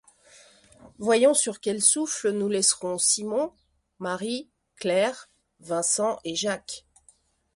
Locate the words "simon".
2.97-3.53